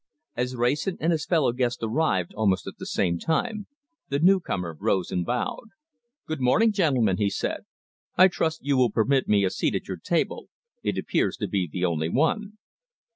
[0.35, 3.67] As Wrayson and his fellow guest arrived almost at the same time,
[4.09, 5.67] the newcomer rose and bowed.
[6.25, 7.65] "Good morning, gentlemen!" he said.
[8.17, 10.49] "I trust you will permit me a seat at your table.
[10.81, 12.57] It appears to be the only one."